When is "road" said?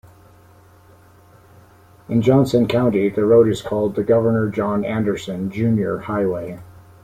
3.23-3.47